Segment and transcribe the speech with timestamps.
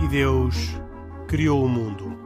[0.00, 0.80] E Deus
[1.26, 2.16] criou o mundo.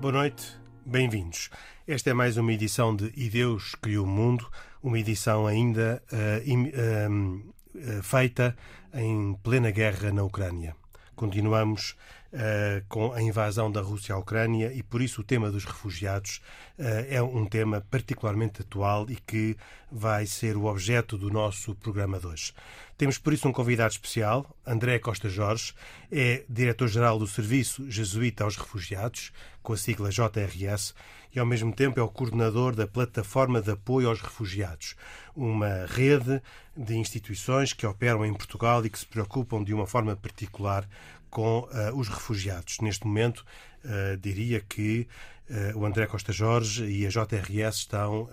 [0.00, 0.56] Boa noite,
[0.86, 1.50] bem-vindos.
[1.86, 4.48] Esta é mais uma edição de E Deus Criou o Mundo,
[4.80, 8.56] uma edição ainda uh, im, uh, feita
[8.94, 10.76] em plena guerra na Ucrânia.
[11.16, 11.96] Continuamos
[12.36, 16.40] uh, com a invasão da Rússia à Ucrânia e por isso o tema dos refugiados
[16.78, 19.56] é um tema particularmente atual e que
[19.90, 22.52] vai ser o objeto do nosso programa de hoje.
[22.98, 25.74] Temos por isso um convidado especial, André Costa Jorge,
[26.10, 30.94] é diretor-geral do Serviço Jesuíta aos Refugiados, com a sigla JRS,
[31.34, 34.96] e ao mesmo tempo é o coordenador da Plataforma de Apoio aos Refugiados,
[35.34, 36.40] uma rede
[36.74, 40.88] de instituições que operam em Portugal e que se preocupam de uma forma particular
[41.36, 42.78] com uh, os refugiados.
[42.80, 43.44] Neste momento,
[43.84, 45.06] uh, diria que
[45.50, 48.26] uh, o André Costa Jorge e a JRS estão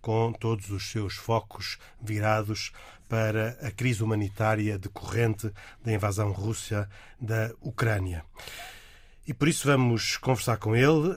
[0.00, 2.72] com todos os seus focos virados
[3.06, 5.52] para a crise humanitária decorrente
[5.84, 6.88] da invasão russa
[7.20, 8.24] da Ucrânia.
[9.26, 11.14] E por isso vamos conversar com ele,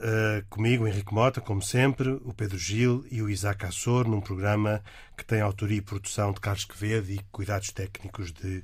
[0.50, 4.82] comigo, Henrique Mota, como sempre, o Pedro Gil e o Isaac Assor, num programa
[5.16, 8.62] que tem autoria e produção de Carlos Quevedo e cuidados técnicos de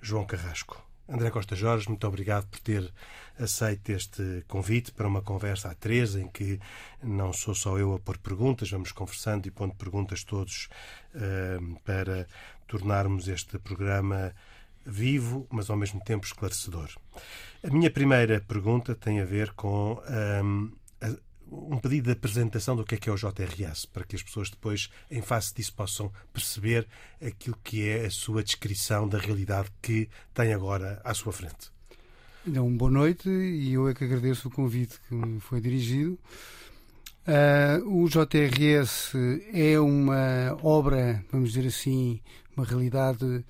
[0.00, 0.93] João Carrasco.
[1.08, 2.90] André Costa Jorge, muito obrigado por ter
[3.38, 6.58] aceito este convite para uma conversa a três, em que
[7.02, 10.68] não sou só eu a pôr perguntas, vamos conversando e pondo perguntas todos
[11.14, 12.26] uh, para
[12.66, 14.34] tornarmos este programa
[14.86, 16.90] vivo, mas ao mesmo tempo esclarecedor.
[17.62, 20.02] A minha primeira pergunta tem a ver com
[20.42, 20.72] um,
[21.70, 24.50] um pedido de apresentação do que é que é o JRS, para que as pessoas
[24.50, 26.86] depois, em face disso, possam perceber
[27.24, 31.72] aquilo que é a sua descrição da realidade que tem agora à sua frente.
[32.46, 36.18] Então, boa noite e eu é que agradeço o convite que me foi dirigido.
[37.26, 39.12] Uh, o JRS
[39.52, 42.20] é uma obra, vamos dizer assim,
[42.54, 43.42] uma realidade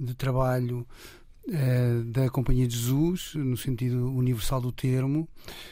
[0.00, 0.86] de trabalho
[2.06, 5.28] da Companhia de Jesus, no sentido universal do termo.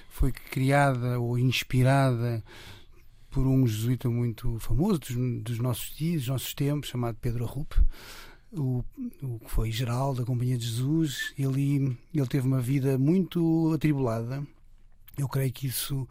[0.09, 2.43] Foi criada ou inspirada
[3.31, 7.77] por um jesuíta muito famoso dos, dos nossos dias, dos nossos tempos, chamado Pedro Arrupe.
[8.53, 8.83] O,
[9.23, 14.43] o, que foi geral da Companhia de Jesus, ele, ele teve uma vida muito atribulada.
[15.19, 16.09] Eu creio que isso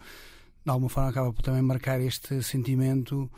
[0.63, 3.29] de alguma forma acaba por também marcar este sentimento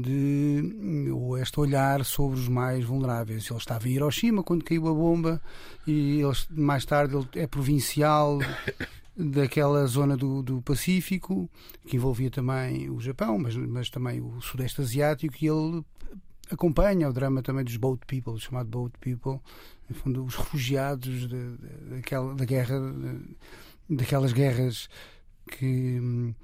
[0.00, 3.48] de ou este olhar sobre os mais vulneráveis.
[3.50, 5.42] Ele estava em Hiroshima quando caiu a bomba
[5.86, 8.38] e ele, mais tarde ele é provincial
[9.14, 11.48] daquela zona do, do Pacífico
[11.86, 15.84] que envolvia também o Japão, mas, mas também o Sudeste Asiático e ele
[16.50, 19.40] acompanha o drama também dos boat people, chamado boat people,
[19.88, 21.56] no fundo os refugiados de, de,
[21.90, 24.88] daquela da guerra, de, daquelas guerras
[25.50, 26.34] que,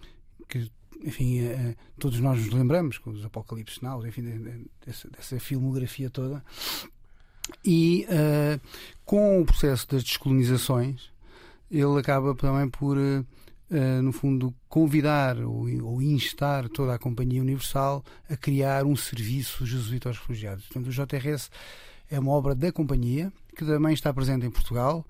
[0.49, 0.71] que
[1.05, 5.41] enfim, uh, todos nós nos lembramos, com os Apocalipse Now, enfim, de, de, dessa, dessa,
[5.41, 6.45] filmografia toda.
[7.65, 8.61] E uh,
[9.05, 11.11] com o processo das descolonizações,
[11.71, 12.97] ele acaba também por,
[14.03, 20.09] no fundo, convidar ou, ou, instar toda a Companhia Universal a criar um serviço jesuíta
[20.09, 20.65] aos refugiados.
[20.67, 21.51] Portanto, o JRS
[22.11, 25.05] é uma obra da Companhia, que também está presente em Portugal.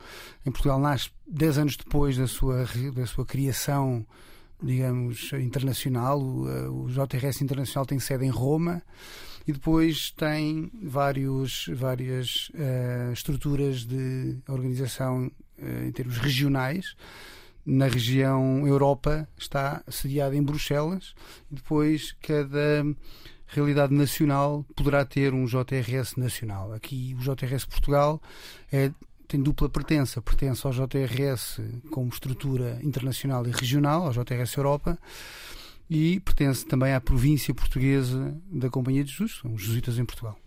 [0.45, 4.05] Em Portugal nasce 10 anos depois da sua, da sua criação,
[4.63, 6.21] digamos, internacional.
[6.21, 8.83] O, o JRS Internacional tem sede em Roma
[9.47, 16.95] e depois tem vários, várias uh, estruturas de organização uh, em termos regionais.
[17.65, 21.15] Na região Europa está sediada em Bruxelas
[21.51, 22.85] e depois cada
[23.47, 26.73] realidade nacional poderá ter um JRS nacional.
[26.73, 28.21] Aqui o JRS Portugal
[28.71, 28.91] é,
[29.29, 30.23] tem dupla pertença.
[30.23, 34.99] Pertence ao JRS como estrutura internacional e regional, ao JRS Europa,
[35.89, 40.39] e pertence também à província portuguesa da Companhia de Jesus, são os jesuítas em Portugal.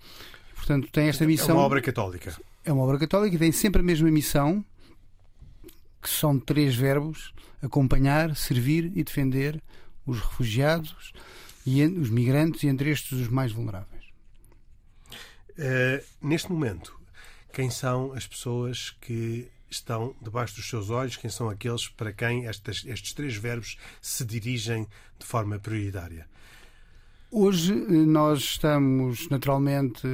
[0.55, 1.51] Portanto, tem esta missão.
[1.51, 2.35] É uma obra católica.
[2.65, 4.65] É uma obra católica e tem sempre a mesma missão,
[6.01, 9.61] que são três verbos: acompanhar, servir e defender
[10.05, 11.13] os refugiados,
[11.65, 14.01] e os migrantes e entre estes os mais vulneráveis.
[15.51, 17.00] Uh, neste momento,
[17.51, 22.45] quem são as pessoas que estão debaixo dos seus olhos, quem são aqueles para quem
[22.45, 24.87] estes, três verbos se dirigem
[25.17, 26.27] de forma prioritária?
[27.31, 30.07] Hoje eh, nós estamos naturalmente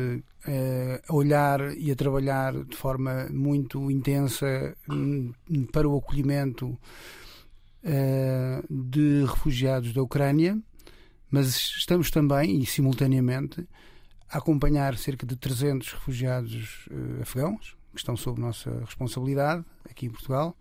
[0.48, 5.34] eh, a olhar e a trabalhar de forma muito intensa hum,
[5.72, 6.98] para o acolhimento de
[8.70, 10.60] de refugiados da Ucrânia,
[11.32, 13.66] mas estamos também, e simultaneamente,
[14.30, 20.56] acompanhar cerca de 300 refugiados uh, afegãos, que estão sob nossa responsabilidade aqui em Portugal.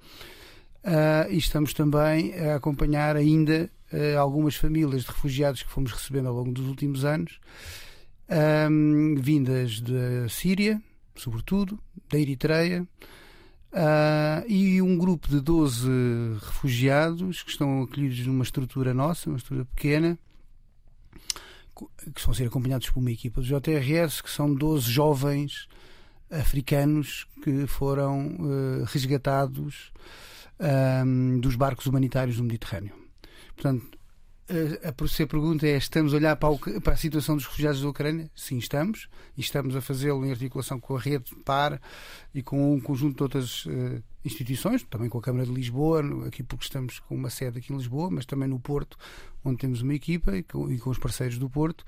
[0.85, 6.29] Uh, e estamos também a acompanhar ainda uh, algumas famílias de refugiados que fomos recebendo
[6.29, 7.41] ao longo dos últimos anos,
[8.71, 10.81] um, vindas da Síria,
[11.17, 11.79] sobretudo,
[12.09, 12.87] da Eritreia,
[13.73, 15.89] uh, e um grupo de 12
[16.41, 20.19] refugiados que estão acolhidos numa estrutura nossa, uma estrutura pequena,
[21.76, 25.69] que estão a ser acompanhados por uma equipa do JRS, que são 12 jovens
[26.31, 29.93] africanos que foram uh, resgatados
[31.05, 32.94] um, dos barcos humanitários do Mediterrâneo.
[33.55, 33.95] Portanto,
[34.48, 37.88] a, a, pergunta é: estamos a olhar para, o, para, a situação dos refugiados da
[37.88, 38.31] Ucrânia?
[38.34, 39.08] Sim, estamos.
[39.37, 41.81] E estamos a fazê-lo em articulação com a rede PAR
[42.34, 46.43] e com um conjunto de outras uh, instituições, também com a Câmara de Lisboa, aqui
[46.43, 48.96] porque estamos com uma sede aqui em Lisboa, mas também no Porto,
[49.44, 51.84] onde temos uma equipa e com, e com os parceiros do Porto.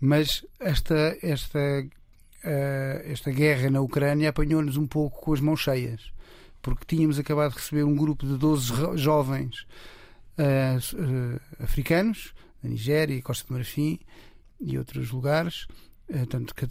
[0.00, 6.12] Mas esta, esta, uh, esta guerra na Ucrânia apanhou-nos um pouco com as mãos cheias,
[6.60, 9.66] porque tínhamos acabado de receber um grupo de 12 jovens
[10.38, 13.98] uh, africanos, da Nigéria, Costa de Marfim
[14.60, 15.66] e outros lugares,
[16.08, 16.66] uh, tanto que,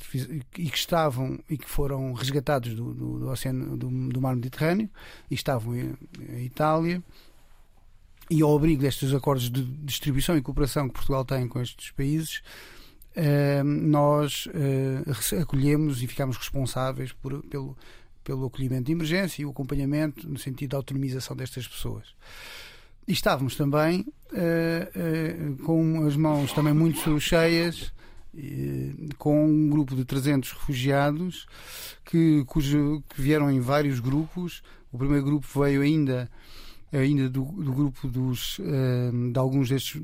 [0.57, 4.89] e que estavam e que foram resgatados do, do, do oceano do, do, mar Mediterrâneo
[5.29, 5.95] e estavam em,
[6.29, 7.03] em Itália
[8.29, 12.41] e ao abrigo destes acordos de distribuição e cooperação que Portugal tem com estes países,
[13.15, 14.47] uh, nós
[15.39, 17.77] acolhemos e ficamos responsáveis por, pelo,
[18.23, 22.15] pelo acolhimento de emergência e o acompanhamento no sentido da autonomização destas pessoas.
[23.07, 27.93] E estávamos também uh, uh, com as mãos também muito cheias,
[28.33, 31.45] uh, com um grupo de 300 refugiados
[32.03, 34.63] que, cujo, que vieram em vários grupos.
[34.91, 36.29] O primeiro grupo veio ainda
[36.93, 38.57] ainda do, do grupo dos,
[39.33, 40.01] de alguns destes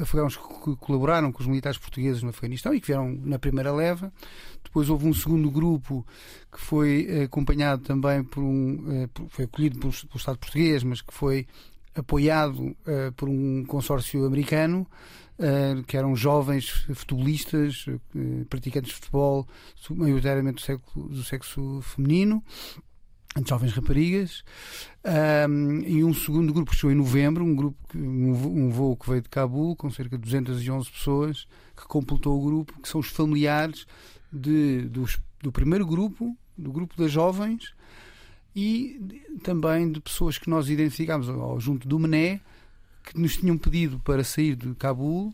[0.00, 4.10] afegãos que colaboraram com os militares portugueses no Afeganistão e que vieram na primeira leva.
[4.64, 6.06] Depois houve um segundo grupo
[6.50, 9.06] que foi acompanhado também por um.
[9.28, 11.46] foi acolhido pelo, pelo Estado português, mas que foi
[11.98, 14.86] apoiado uh, por um consórcio americano,
[15.38, 19.46] uh, que eram jovens futebolistas, uh, praticantes de futebol,
[19.90, 22.42] maioritariamente do sexo, do sexo feminino,
[23.46, 24.42] jovens raparigas,
[25.48, 29.22] um, e um segundo grupo que chegou em novembro, um, grupo, um voo que veio
[29.22, 31.46] de Cabul, com cerca de 211 pessoas,
[31.76, 33.86] que completou o grupo, que são os familiares
[34.32, 37.72] de, dos, do primeiro grupo, do grupo das jovens,
[38.54, 39.00] e
[39.42, 42.40] também de pessoas que nós identificámos ao, junto do Mené
[43.04, 45.32] que nos tinham pedido para sair de Cabul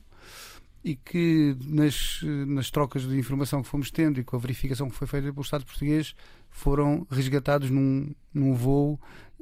[0.84, 4.96] e que nas, nas trocas de informação que fomos tendo e com a verificação que
[4.96, 6.14] foi feita pelo Estado português
[6.50, 9.00] foram resgatados num, num voo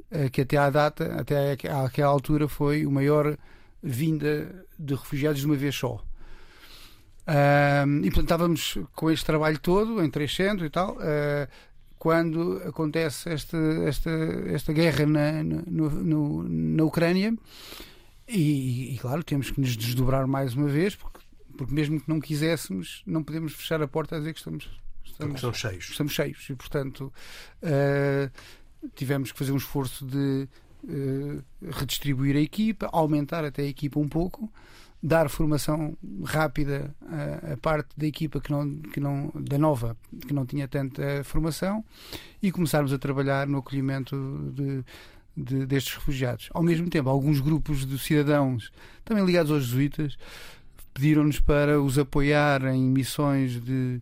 [0.09, 3.37] eh, que até à data, até àquela altura foi o maior
[3.81, 6.01] vinda de refugiados de uma vez só.
[8.01, 11.47] e portanto estávamos com este trabalho todo em 300 e tal, uh,
[12.03, 13.57] quando acontece esta,
[13.87, 14.09] esta,
[14.47, 17.33] esta guerra na, no, no, na Ucrânia.
[18.27, 21.19] E, e, claro, temos que nos desdobrar mais uma vez, porque,
[21.57, 24.69] porque mesmo que não quiséssemos, não podemos fechar a porta a dizer que estamos,
[25.05, 25.89] estamos, estamos cheios.
[25.91, 26.49] Estamos cheios.
[26.49, 27.13] E, portanto,
[27.63, 30.49] uh, tivemos que fazer um esforço de
[30.83, 34.51] uh, redistribuir a equipa, aumentar até a equipa um pouco
[35.03, 36.95] dar formação rápida
[37.51, 41.83] à, parte da equipa que não, que não, da nova, que não tinha tanta formação,
[42.41, 44.15] e começarmos a trabalhar no acolhimento
[44.55, 44.83] de,
[45.35, 46.49] de, destes refugiados.
[46.53, 48.71] Ao mesmo tempo, alguns grupos de cidadãos,
[49.03, 50.17] também ligados aos jesuítas,
[50.93, 54.01] pediram-nos para os apoiar em missões de,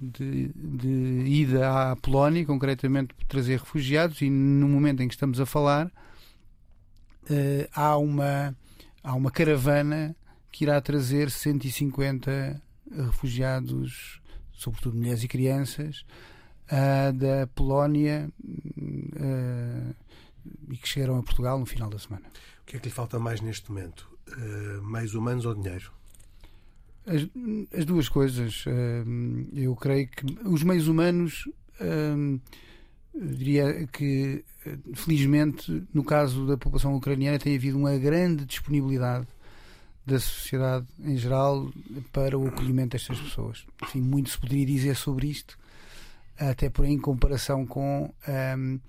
[0.00, 5.40] de, de, ida à Polónia, concretamente para trazer refugiados, e no momento em que estamos
[5.40, 8.56] a falar, uh, há, uma,
[9.02, 10.14] há uma caravana
[10.58, 12.60] que irá trazer 150
[12.90, 14.20] refugiados,
[14.52, 16.04] sobretudo mulheres e crianças,
[16.64, 19.94] uh, da Polónia uh,
[20.68, 22.26] e que chegarão a Portugal no final da semana.
[22.62, 24.10] O que é que lhe falta mais neste momento?
[24.26, 25.92] Uh, mais humanos ou dinheiro?
[27.06, 27.22] As,
[27.78, 28.64] as duas coisas.
[29.54, 31.48] eu creio que os meios humanos.
[33.14, 34.44] diria que,
[34.94, 39.28] felizmente, no caso da população ucraniana, tem havido uma grande disponibilidade
[40.08, 41.70] da sociedade em geral
[42.12, 43.66] para o acolhimento destas pessoas.
[43.82, 45.58] Enfim, muito se poderia dizer sobre isto,
[46.38, 48.12] até por em comparação com,
[48.56, 48.80] um,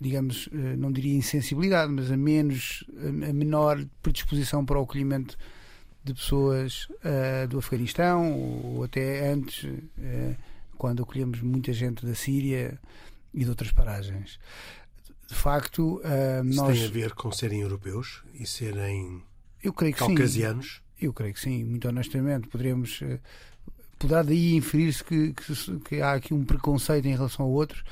[0.00, 5.36] digamos, eh, não diria insensibilidade, mas a menos, a menor predisposição para o acolhimento
[6.02, 10.36] de pessoas uh, do Afeganistão ou até antes, uh,
[10.76, 12.78] quando acolhemos muita gente da Síria
[13.32, 14.38] e de outras paragens.
[15.26, 16.78] De facto, uh, Isso nós.
[16.78, 19.22] tem a ver com serem europeus e serem
[19.64, 20.82] Eu creio que Caucasianos?
[20.98, 21.06] sim.
[21.06, 22.46] Eu creio que sim, muito honestamente.
[22.48, 23.00] Poderemos.
[23.00, 23.18] Uh,
[23.98, 27.82] poderá daí inferir-se que, que, que, há aqui um preconceito em relação a outros.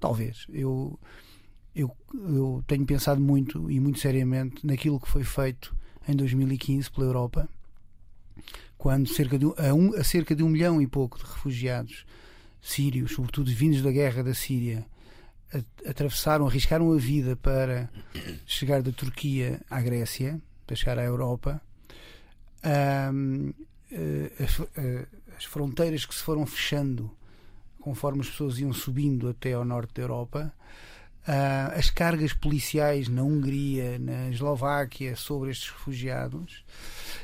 [0.00, 0.46] Talvez.
[0.48, 0.98] Eu,
[1.74, 5.76] eu, eu tenho pensado muito e muito seriamente naquilo que foi feito
[6.08, 7.48] em 2015 pela Europa,
[8.78, 12.06] quando cerca de, a, um, a cerca de um milhão e pouco de refugiados
[12.62, 14.86] sírios, sobretudo vindos da guerra da Síria,
[15.86, 17.90] atravessaram, arriscaram a vida para
[18.46, 21.60] chegar da Turquia à Grécia, para chegar à Europa.
[22.62, 23.52] Um,
[23.90, 25.06] eh, as, eh,
[25.36, 27.10] as, fronteiras que se foram fechando
[27.80, 30.52] conforme as pessoas iam subindo até ao norte da Europa.
[31.26, 36.64] Uh, as cargas policiais na Hungria, na Eslováquia sobre estes refugiados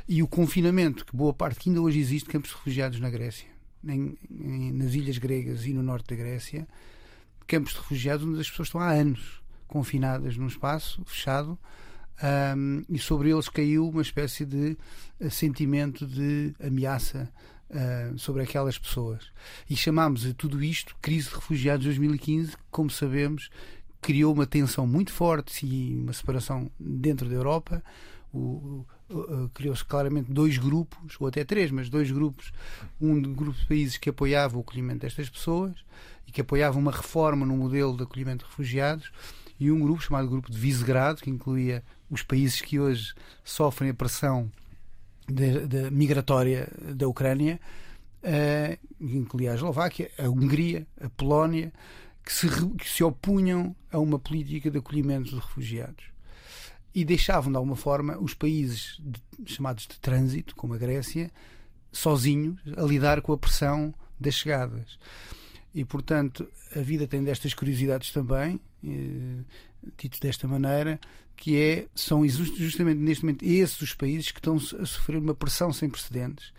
[0.06, 3.48] e o confinamento, que boa parte que ainda hoje existe campos de refugiados na Grécia,
[3.82, 6.68] em, em, nas ilhas gregas e no norte da Grécia,
[7.46, 11.58] campos de refugiados onde as pessoas estão há anos confinadas num espaço fechado
[12.22, 14.76] um, e sobre eles caiu uma espécie de
[15.20, 17.28] uh, sentimento de ameaça
[17.70, 19.32] uh, sobre aquelas pessoas.
[19.68, 23.50] E chamámos a tudo isto crise de refugiados 2015, que, como sabemos,
[24.00, 27.82] criou uma tensão muito forte e uma separação dentro da Europa.
[28.32, 28.84] O,
[29.52, 32.52] criou-se claramente dois grupos, ou até três, mas dois grupos.
[33.00, 35.72] Um grupo de países que apoiava o acolhimento destas pessoas
[36.26, 39.12] e que apoiava uma reforma no modelo de acolhimento de refugiados,
[39.58, 43.94] e um grupo chamado Grupo de Visegrado, que incluía os países que hoje sofrem a
[43.94, 44.50] pressão
[45.28, 47.60] de, de migratória da Ucrânia,
[48.22, 51.72] uh, incluía a Eslováquia, a Hungria, a Polónia,
[52.24, 56.04] que se, que se opunham a uma política de acolhimento de refugiados
[56.94, 59.20] e deixavam de alguma forma os países de,
[59.52, 61.30] chamados de trânsito, como a Grécia,
[61.90, 64.98] sozinhos a lidar com a pressão das chegadas.
[65.74, 69.42] E portanto a vida tem destas curiosidades também, eh,
[69.96, 70.98] dito desta maneira,
[71.36, 75.72] que é, são justamente neste momento esses os países que estão a sofrer uma pressão
[75.72, 76.52] sem precedentes.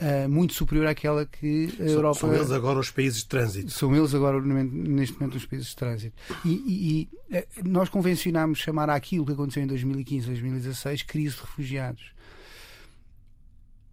[0.00, 2.20] Uh, muito superior àquela que a Europa.
[2.20, 3.72] São eles agora os países de trânsito.
[3.72, 6.16] São eles agora, neste momento, os países de trânsito.
[6.44, 11.40] E, e, e eh, nós convencionámos chamar aquilo que aconteceu em 2015, 2016, crise de
[11.40, 12.12] refugiados.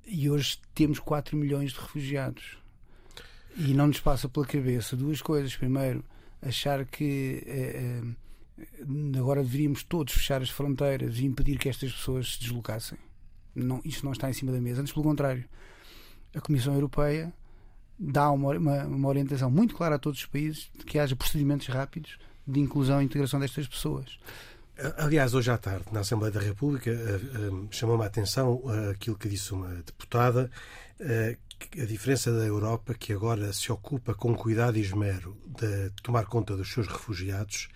[0.06, 2.60] E hoje temos 4 milhões de refugiados.
[3.58, 5.56] E não nos passa pela cabeça duas coisas.
[5.56, 6.06] Primeiro,
[6.40, 7.44] achar que.
[7.48, 8.02] Eh,
[9.18, 12.98] agora deveríamos todos fechar as fronteiras e impedir que estas pessoas se deslocassem.
[13.54, 14.82] Não, isto não está em cima da mesa.
[14.82, 15.46] Antes, pelo contrário,
[16.34, 17.34] a Comissão Europeia
[17.98, 21.68] dá uma, uma, uma orientação muito clara a todos os países de que haja procedimentos
[21.68, 24.20] rápidos de inclusão e integração destas pessoas.
[24.98, 29.18] Aliás, hoje à tarde, na Assembleia da República, eh, eh, chamou-me a atenção eh, aquilo
[29.18, 30.52] que disse uma deputada,
[31.02, 36.58] a diferença da Europa, que agora se ocupa com cuidado e esmero de tomar conta
[36.58, 37.70] dos seus refugiados,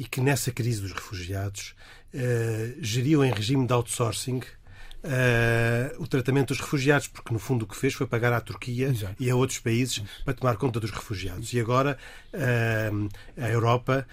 [0.00, 1.74] e que nessa crise dos refugiados
[2.14, 7.68] uh, geriu em regime de outsourcing uh, o tratamento dos refugiados, porque no fundo o
[7.68, 9.14] que fez foi pagar à Turquia Exato.
[9.20, 10.24] e a outros países Isso.
[10.24, 11.52] para tomar conta dos refugiados.
[11.52, 11.98] E agora
[12.32, 14.06] uh, a Europa,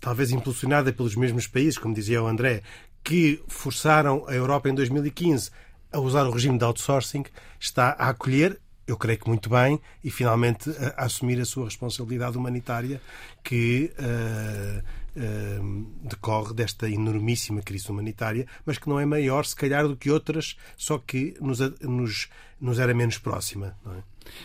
[0.00, 2.62] talvez impulsionada pelos mesmos países, como dizia o André,
[3.02, 5.50] que forçaram a Europa em 2015
[5.90, 7.24] a usar o regime de outsourcing,
[7.58, 11.64] está a acolher eu creio que muito bem, e finalmente a, a assumir a sua
[11.64, 13.00] responsabilidade humanitária
[13.42, 14.82] que uh,
[15.18, 20.10] uh, decorre desta enormíssima crise humanitária, mas que não é maior, se calhar, do que
[20.10, 22.28] outras, só que nos, nos,
[22.60, 23.76] nos era menos próxima.
[23.86, 24.02] É?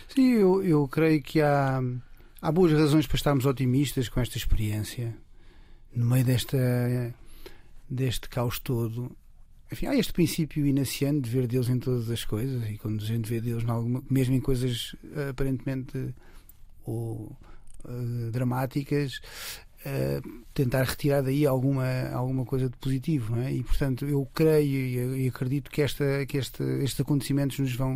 [0.08, 1.80] Sim, eu, eu creio que há,
[2.40, 5.16] há boas razões para estarmos otimistas com esta experiência,
[5.94, 6.58] no meio desta,
[7.88, 9.14] deste caos todo
[9.72, 13.06] enfim, há este princípio inaciano de ver Deus em todas as coisas e quando a
[13.06, 16.14] gente vê Deus, alguma, mesmo em coisas uh, aparentemente
[16.84, 17.34] ou,
[17.84, 19.20] uh, dramáticas,
[19.86, 23.34] uh, tentar retirar daí alguma, alguma coisa de positivo.
[23.40, 23.50] É?
[23.50, 27.92] E portanto, eu creio e, acredito que, esta, que este, estes acontecimentos nos vão,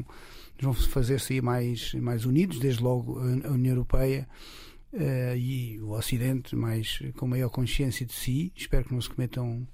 [0.57, 4.27] nos vão fazer sair mais, mais unidos, desde logo a, União Europeia.
[4.93, 8.51] Uh, e o Ocidente mais com maior consciência de si.
[8.57, 9.69] Espero que não se cometam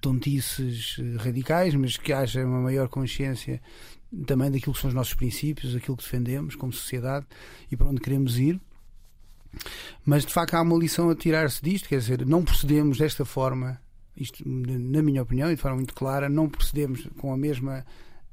[0.00, 3.60] tontices eh, radicais, mas que haja uma maior consciência
[4.26, 7.26] também daquilo que são os nossos princípios, aquilo que defendemos como sociedade
[7.70, 8.60] e para onde queremos ir.
[10.04, 13.80] Mas de facto há uma lição a tirar-se disto, quer dizer, não procedemos desta forma,
[14.16, 17.84] isto na minha opinião e de forma muito clara, não procedemos com a mesma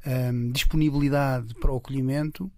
[0.05, 2.51] hum, disponibilidade para o acolhimento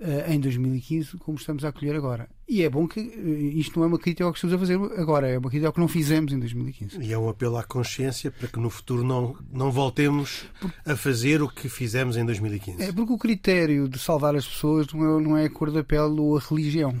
[0.00, 2.28] uh, em 2015 como estamos a acolher agora.
[2.52, 4.74] E é bom que uh, isto não é uma crítica ao que estamos a fazer
[5.00, 7.00] agora, é uma crítica ao que não fizemos em 2015.
[7.00, 10.44] E é um apelo à consciência para que no futuro não, não voltemos
[10.84, 12.82] a fazer o que fizemos em 2015.
[12.82, 15.82] É porque o critério de salvar as pessoas não é, não é a cor da
[15.82, 16.94] pele ou a religião.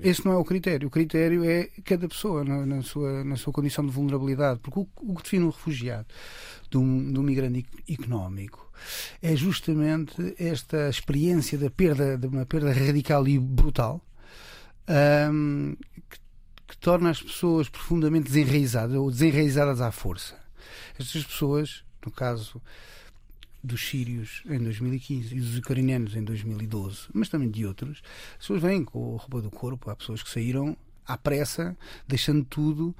[0.00, 0.10] É?
[0.10, 0.86] Esse não é o critério.
[0.86, 4.60] O critério é cada pessoa na, na sua, na sua condição de vulnerabilidade.
[4.60, 6.06] Porque o, o que define um refugiado
[6.70, 8.70] de um, de um migrante económico
[9.20, 14.00] é justamente esta experiência da perda, de uma perda radical e brutal
[14.88, 15.76] um,
[16.10, 16.18] que,
[16.68, 20.38] que torna as pessoas profundamente desenraizadas ou desenraizadas à força.
[20.98, 22.60] Estas pessoas, no caso
[23.62, 28.62] dos sírios em 2015 e dos ucranianos em 2012, mas também de outros, as pessoas
[28.62, 29.90] vêm com a roupa do corpo.
[29.90, 32.94] Há pessoas que saíram à pressa, deixando tudo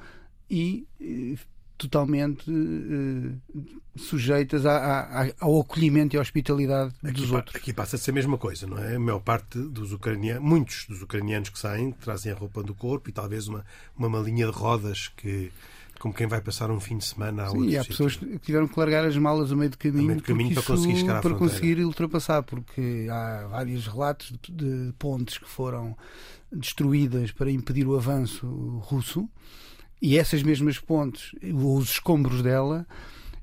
[0.49, 1.37] e eh,
[1.83, 3.39] totalmente uh,
[3.97, 7.57] sujeitas a, ao acolhimento e à hospitalidade aqui, dos outros.
[7.57, 8.97] Aqui passa a ser a mesma coisa, não é?
[8.97, 13.11] A maior parte dos ucranianos, muitos dos ucranianos que saem, trazem a roupa do corpo
[13.11, 13.65] e talvez uma,
[13.97, 15.51] uma malinha de rodas que
[16.03, 18.67] como quem vai passar um fim de semana a Sim, e há pessoas que tiveram
[18.67, 21.35] que largar as malas a meio de caminho, meio de caminho para conseguir à para
[21.37, 25.97] conseguir ultrapassar, porque há vários relatos de pontes que foram
[26.51, 28.47] destruídas para impedir o avanço
[28.83, 29.29] russo
[30.03, 32.85] e essas mesmas pontes, os escombros dela,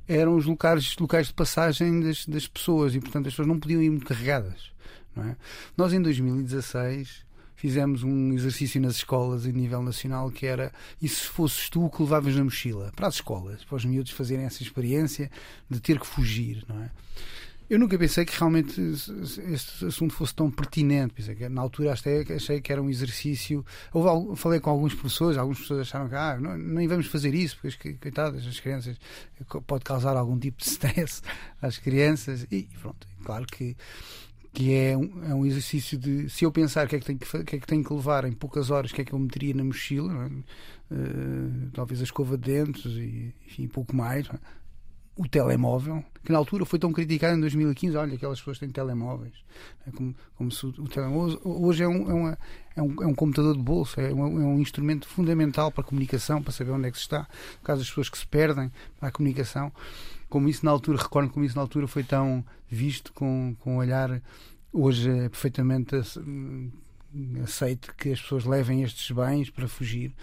[0.06, 3.82] eram os locais, locais de passagem das, das pessoas e, portanto, as pessoas não podiam
[3.82, 4.70] ir muito carregadas.
[5.16, 5.36] É?
[5.78, 7.26] Nós, em 2016,
[7.56, 12.02] fizemos um exercício nas escolas a nível nacional que era e se fosses tu que
[12.02, 15.32] levavas na mochila para as escolas, para os miúdos fazerem essa experiência
[15.70, 16.92] de ter que fugir, não é?
[17.70, 21.14] Eu nunca pensei que realmente este assunto fosse tão pertinente.
[21.14, 23.64] Pensei que, na altura até achei que era um exercício.
[23.94, 27.60] Houve, falei com alguns professores, algumas pessoas acharam que ah, não, nem vamos fazer isso,
[27.62, 28.98] porque coitadas, as crianças
[29.68, 31.22] pode causar algum tipo de stress
[31.62, 32.48] às crianças.
[32.52, 33.78] E pronto, claro que
[34.52, 37.20] que é um, é um exercício de se eu pensar o que é que tenho
[37.20, 39.20] que, que, é que, tenho que levar em poucas horas, o que é que eu
[39.20, 40.28] meteria na mochila, é?
[40.96, 44.28] uh, talvez a escova de dentes e enfim, pouco mais.
[44.28, 44.40] É?
[45.20, 49.34] O telemóvel, que na altura foi tão criticado em 2015, olha, aquelas pessoas têm telemóveis.
[49.86, 52.38] É como, como se o telemóvel hoje é um, é, uma,
[52.78, 55.84] é, um, é um computador de bolso, é um, é um instrumento fundamental para a
[55.84, 58.72] comunicação, para saber onde é que se está, no caso das pessoas que se perdem
[58.98, 59.74] para a comunicação
[60.30, 63.78] como isso na altura, recordo como isso na altura foi tão visto com, com um
[63.78, 64.22] olhar
[64.72, 65.96] hoje é perfeitamente
[67.44, 70.14] aceito que as pessoas levem estes bens para fugir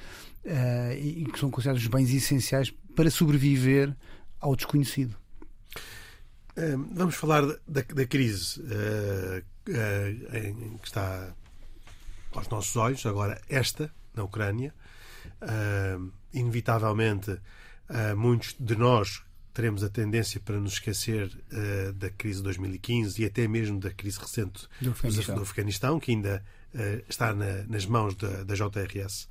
[0.45, 3.95] uh, e, que são considerados os bens essenciais para sobreviver
[4.41, 5.17] ao desconhecido.
[6.57, 9.45] Uh, vamos falar da, da crise uh,
[10.35, 11.35] em, que está
[12.33, 14.75] aos nossos olhos, agora esta, na Ucrânia.
[16.33, 17.39] inevitavelmente,
[18.17, 19.23] muitos de nós
[19.57, 23.91] teremos a tendência para nos esquecer uh, da crise de 2015 e até mesmo da
[23.91, 26.45] crise recente do Afeganistão, do Afeganistão que ainda
[26.75, 29.31] uh, está na, nas mãos da, da JRS.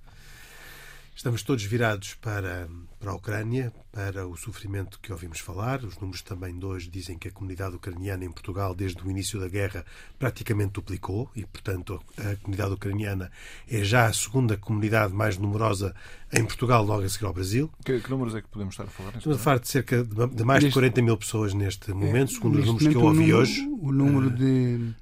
[1.15, 2.67] Estamos todos virados para,
[2.99, 5.81] para a Ucrânia, para o sofrimento que ouvimos falar.
[5.85, 9.39] Os números também de hoje dizem que a comunidade ucraniana em Portugal, desde o início
[9.39, 9.85] da guerra,
[10.19, 13.31] praticamente duplicou e, portanto, a comunidade ucraniana
[13.65, 15.95] é já a segunda comunidade mais numerosa
[16.33, 17.71] em Portugal, logo a seguir ao Brasil.
[17.85, 19.15] Que, que números é que podemos estar a falar?
[19.15, 22.33] Estamos a falar de cerca de, de mais de 40 mil pessoas neste momento, é,
[22.33, 23.61] segundo os números que eu ouvi o número, hoje.
[23.81, 24.93] O número de,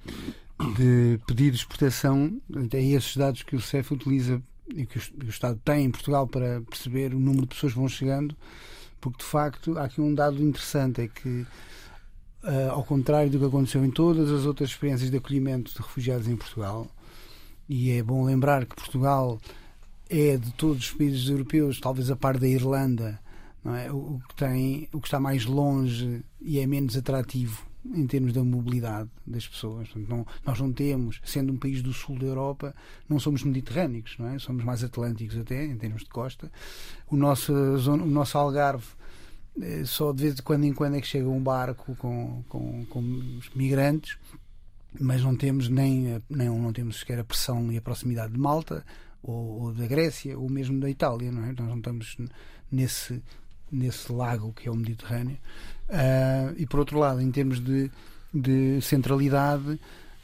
[0.77, 2.39] de pedidos de proteção,
[2.71, 6.61] é esses dados que o CEF utiliza e que o Estado tem em Portugal para
[6.61, 8.35] perceber o número de pessoas que vão chegando,
[9.01, 11.45] porque de facto há aqui um dado interessante: é que,
[12.43, 16.27] uh, ao contrário do que aconteceu em todas as outras experiências de acolhimento de refugiados
[16.27, 16.87] em Portugal,
[17.67, 19.39] e é bom lembrar que Portugal
[20.09, 23.19] é de todos os países europeus, talvez a par da Irlanda,
[23.65, 23.91] é?
[23.91, 28.43] o, que tem, o que está mais longe e é menos atrativo em termos da
[28.43, 29.89] mobilidade das pessoas.
[29.95, 32.75] Não, nós não temos, sendo um país do sul da Europa,
[33.09, 34.39] não somos mediterrâneos, não é?
[34.39, 36.51] Somos mais atlânticos até, em termos de costa.
[37.09, 38.87] O nosso, o nosso Algarve
[39.61, 42.85] eh, só de vez de quando em quando é que chega um barco com, com,
[42.85, 44.17] com migrantes,
[44.99, 48.85] mas não temos nem, nem não temos sequer a pressão e a proximidade de Malta
[49.21, 51.47] ou, ou da Grécia ou mesmo da Itália, não é?
[51.47, 52.17] Nós não estamos
[52.71, 53.21] nesse
[53.73, 55.37] nesse lago que é o Mediterrâneo.
[55.89, 57.91] Uh, e por outro lado, em termos de,
[58.33, 59.79] de centralidade,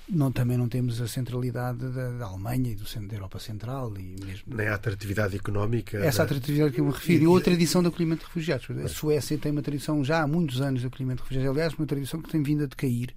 [0.10, 3.94] não, também não temos a centralidade da, da, Alemanha e do centro da Europa Central
[3.96, 6.24] e mesmo nem a atratividade económica essa da...
[6.24, 7.20] atratividade que eu me refiro.
[7.20, 8.68] E, e outra tradição de acolhimento de refugiados.
[8.84, 11.52] A Suécia tem uma tradição já há muitos anos de acolhimento de refugiados.
[11.52, 13.14] Aliás uma tradição que tem vindo a decair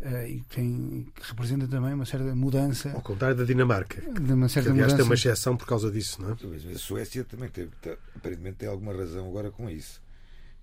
[0.00, 2.92] uh, e que, tem, que representa também uma certa mudança.
[2.92, 4.96] Ao contrário da Dinamarca de uma certa que, aliás mudança.
[4.96, 6.72] tem uma exceção por causa disso não é?
[6.74, 7.70] a Suécia também teve,
[8.14, 10.00] aparentemente tem alguma razão agora com isso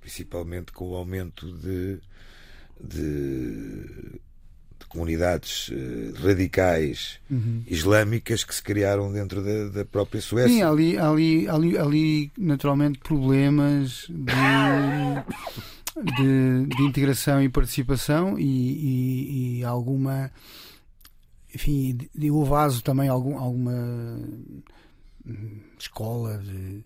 [0.05, 1.99] principalmente com o aumento de,
[2.79, 4.19] de,
[4.77, 7.63] de comunidades uh, radicais uhum.
[7.65, 10.53] islâmicas que se criaram dentro da, da própria Suécia.
[10.53, 14.35] Sim, ali, ali, ali, ali naturalmente problemas de,
[16.03, 20.31] de, de integração e participação e, e, e alguma
[21.51, 23.71] enfim, deu o vaso também algum, alguma
[25.25, 26.83] hum, escola de,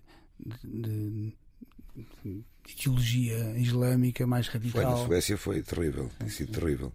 [0.64, 1.34] de,
[2.24, 4.82] de, ideologia islâmica mais radical.
[4.82, 6.92] Foi, na Suécia foi terrível, tem sido terrível.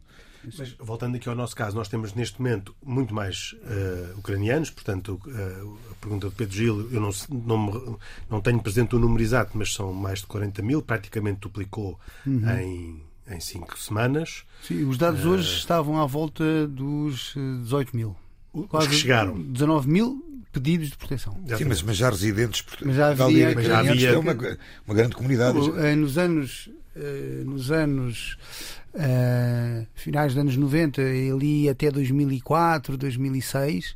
[0.57, 5.19] Mas voltando aqui ao nosso caso, nós temos neste momento muito mais uh, ucranianos, portanto,
[5.25, 7.99] uh, a pergunta do Pedro Gil, eu não, não,
[8.29, 12.47] não, tenho presente o número exato, mas são mais de 40 mil, praticamente duplicou uhum.
[12.59, 14.43] em, em cinco semanas.
[14.61, 18.15] Sim, os dados uh, hoje estavam à volta dos 18 mil.
[18.69, 19.41] Quase que chegaram.
[19.41, 20.23] 19 mil
[20.55, 21.37] pedidos de proteção.
[21.57, 22.63] Sim, mas, mas já residentes.
[22.81, 24.33] Mas já havia, mas já havia é uma,
[24.87, 25.57] uma grande comunidade.
[25.97, 26.69] Nos anos,
[27.45, 28.37] nos anos
[28.95, 33.95] uh, finais dos anos 90, ali até 2004, 2006,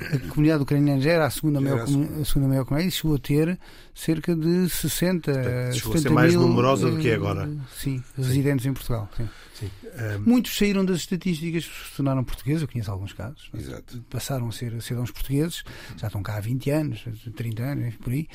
[0.00, 3.18] a comunidade ucraniana já era a segunda, maior, a segunda maior comunidade e chegou a
[3.18, 3.58] ter
[3.94, 7.46] cerca de 60, Portanto, chegou 70 a ser mais mil, numerosa do que é agora.
[7.46, 8.70] Uh, sim, residentes sim.
[8.70, 9.08] em Portugal.
[9.16, 9.28] Sim.
[9.54, 9.70] Sim.
[10.16, 10.30] Um...
[10.30, 13.50] Muitos saíram das estatísticas, se tornaram portugueses, eu conheço alguns casos.
[13.54, 14.02] Exato.
[14.08, 15.62] Passaram a ser cidadãos portugueses,
[15.96, 17.04] já estão cá há 20 anos,
[17.36, 18.26] 30 anos, por aí.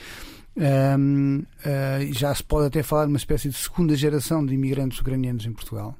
[0.58, 4.54] Um, uh, ah, já se pode até falar de uma espécie de segunda geração de
[4.54, 5.98] imigrantes ucranianos em Portugal.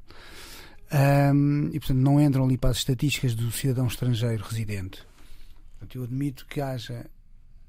[0.92, 5.00] Um, e portanto não entram ali para as estatísticas do cidadão estrangeiro residente.
[5.86, 7.06] Portanto, eu admito que haja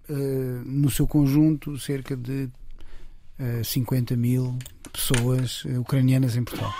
[0.09, 0.13] uh,
[0.65, 2.49] no seu conjunto cerca de
[3.39, 4.57] uh, 50 mil
[4.91, 6.73] pessoas uh, ucranianas em Portugal.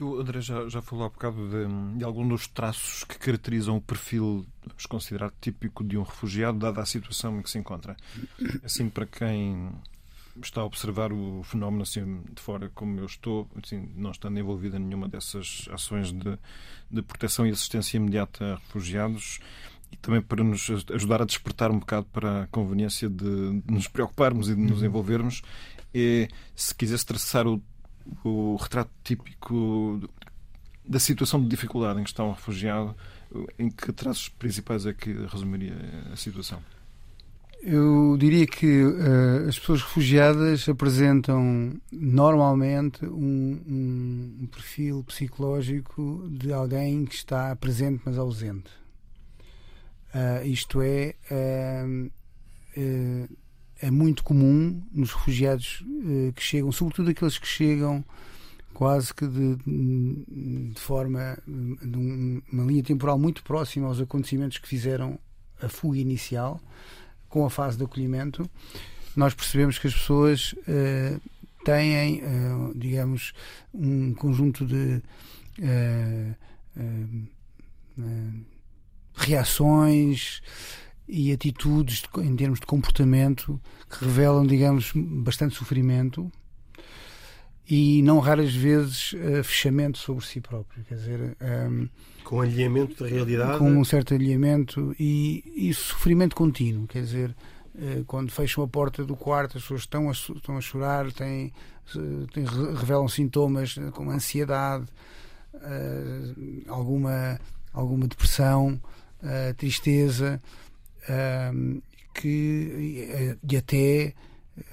[0.00, 3.80] O André já, já falou há bocado de, de alguns dos traços que caracterizam o
[3.80, 7.96] perfil, vamos considerar, típico de um refugiado, dada a situação em que se encontra.
[8.64, 9.70] Assim, para quem
[10.42, 14.76] está a observar o fenómeno assim de fora, como eu estou, assim, não estando envolvido
[14.76, 16.36] em nenhuma dessas ações de,
[16.90, 19.38] de proteção e assistência imediata a refugiados,
[19.94, 24.48] e também para nos ajudar a despertar um bocado para a conveniência de, nos preocuparmos
[24.50, 24.86] e de nos uhum.
[24.86, 25.42] envolvermos,
[25.94, 27.62] é, se quisesse traçar o
[28.22, 30.00] o retrato típico
[30.86, 32.94] da situação de dificuldade em que está um refugiado,
[33.58, 35.74] em que traços principais é que resumiria
[36.12, 36.60] a situação?
[37.62, 47.06] Eu diria que uh, as pessoas refugiadas apresentam normalmente um, um, perfil psicológico de alguém
[47.06, 48.70] que está presente mas ausente.
[50.14, 52.10] Uh, isto é, uh,
[53.80, 58.04] é muito comum nos refugiados eh, que chegam, sobretudo aqueles que chegam
[58.72, 59.56] quase que de,
[60.72, 65.18] de forma de uma linha temporal muito próxima aos acontecimentos que fizeram
[65.60, 66.60] a fuga inicial
[67.28, 68.48] com a fase de acolhimento.
[69.14, 71.20] Nós percebemos que as pessoas uh,
[71.64, 73.32] têm uh, digamos
[73.72, 75.02] um conjunto de
[75.60, 76.34] uh,
[79.14, 80.42] reações
[81.08, 86.30] e atitudes de, em termos de comportamento que revelam, digamos, bastante sofrimento
[87.68, 91.88] e não raras vezes uh, fechamento sobre si próprio, quer dizer, um, ehm,
[92.22, 97.34] com alinhamento da realidade, com um certo alinhamento e, e sofrimento contínuo, quer dizer,
[97.74, 101.52] uh, quando fecham a porta do quarto, as pessoas estão a, estão a chorar, têm,
[102.32, 102.44] têm,
[102.76, 104.84] revelam sintomas como ansiedade,
[106.66, 107.38] alguma
[107.74, 108.80] alguma depressão,
[109.56, 110.40] tristeza
[112.14, 114.14] que, e até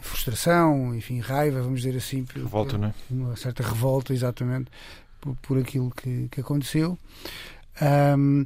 [0.02, 2.26] frustração, enfim, raiva, vamos dizer assim.
[2.34, 2.94] Revolta, não é?
[3.10, 4.70] Uma certa revolta, exatamente,
[5.20, 6.98] por, por aquilo que, que aconteceu.
[8.18, 8.46] Um,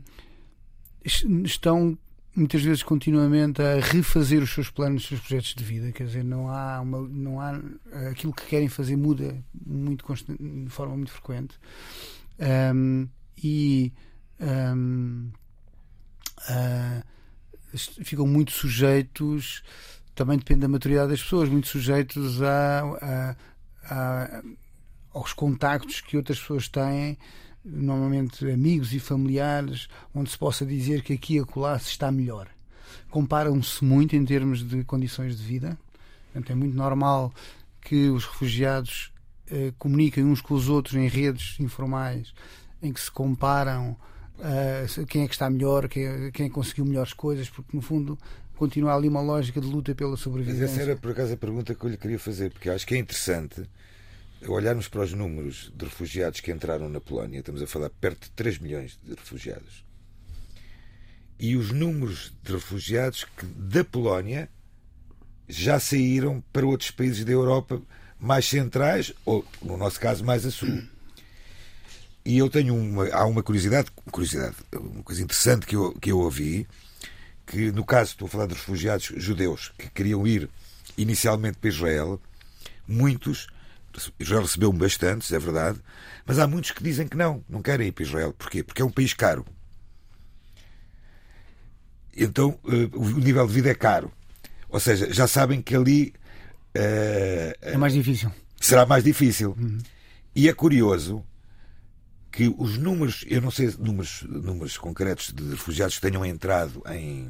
[1.03, 1.97] estão
[2.35, 6.23] muitas vezes continuamente a refazer os seus planos, os seus projetos de vida, quer dizer,
[6.23, 7.59] não há uma, não há
[8.11, 11.57] aquilo que querem fazer muda muito de forma muito frequente.
[12.73, 13.07] Um,
[13.41, 13.93] e
[14.39, 15.29] um,
[16.49, 19.63] uh, ficam muito sujeitos,
[20.13, 23.36] também depende da maturidade das pessoas, muito sujeitos a, a,
[23.89, 24.43] a
[25.15, 27.17] aos contactos que outras pessoas têm,
[27.63, 32.49] normalmente amigos e familiares, onde se possa dizer que aqui e acolá se está melhor.
[33.10, 35.77] Comparam-se muito em termos de condições de vida.
[36.25, 37.34] Portanto, é muito normal
[37.81, 39.13] que os refugiados
[39.47, 42.34] eh, comuniquem uns com os outros em redes informais
[42.81, 43.95] em que se comparam
[44.39, 48.17] uh, quem é que está melhor, quem, quem conseguiu melhores coisas, porque no fundo
[48.56, 50.62] continua ali uma lógica de luta pela sobrevivência.
[50.62, 52.95] Mas essa era por acaso a pergunta que eu lhe queria fazer, porque acho que
[52.95, 53.63] é interessante
[54.48, 58.32] olharmos para os números de refugiados que entraram na Polónia, estamos a falar perto de
[58.32, 59.84] 3 milhões de refugiados,
[61.39, 64.50] e os números de refugiados que da Polónia
[65.48, 67.82] já saíram para outros países da Europa
[68.19, 70.82] mais centrais, ou no nosso caso mais a sul.
[72.25, 76.17] E eu tenho uma, há uma curiosidade, curiosidade, uma coisa interessante que eu, que eu
[76.17, 76.67] ouvi,
[77.45, 80.49] que no caso estou a falar dos refugiados judeus que queriam ir
[80.97, 82.19] inicialmente para Israel,
[82.88, 83.47] muitos,
[84.19, 85.79] Israel recebeu bastantes, é verdade,
[86.25, 88.33] mas há muitos que dizem que não, não querem ir para Israel.
[88.33, 88.63] Porquê?
[88.63, 89.45] Porque é um país caro.
[92.17, 94.11] então uh, o nível de vida é caro.
[94.67, 96.11] Ou seja, já sabem que ali
[96.75, 98.31] uh, é mais difícil.
[98.59, 99.55] Será mais difícil.
[99.59, 99.77] Uhum.
[100.35, 101.23] E é curioso
[102.36, 107.30] que os números, eu não sei números, números concretos de refugiados que tenham entrado em,